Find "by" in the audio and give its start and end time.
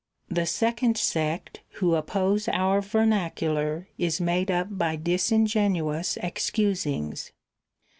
4.75-4.95